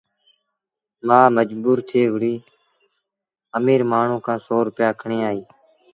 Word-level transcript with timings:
مآ 1.07 1.19
مجبور 1.37 1.77
ٿئي 1.89 2.01
وري 2.13 2.33
اميٚر 3.57 3.81
مآڻهوٚٚݩ 3.91 4.23
کآݩ 4.25 4.43
سو 4.45 4.57
روپيآ 4.67 4.89
کڻي 5.01 5.19
آئيٚ 5.29 5.43